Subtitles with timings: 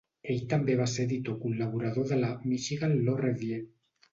[0.35, 3.65] Ell també va ser editor col·laborador de la "Michigan Law Review".